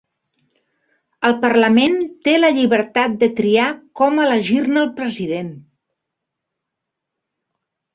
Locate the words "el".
1.29-1.35, 4.87-4.93